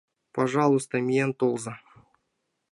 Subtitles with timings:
[0.35, 1.73] —Пожалуйста, миен толза.